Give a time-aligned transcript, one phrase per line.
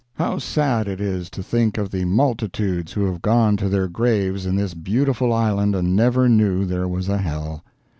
[0.15, 4.47] How sad it is to think of the multitudes who have gone to their graves
[4.47, 7.63] in this beautiful island and never knew there was a hell!